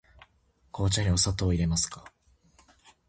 [0.73, 2.03] 紅茶にお砂糖をいれますか。